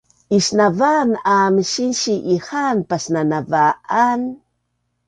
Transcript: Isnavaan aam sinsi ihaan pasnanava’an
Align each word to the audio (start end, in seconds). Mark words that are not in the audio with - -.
Isnavaan 0.35 1.11
aam 1.33 1.55
sinsi 1.73 2.15
ihaan 2.39 2.79
pasnanava’an 2.89 4.21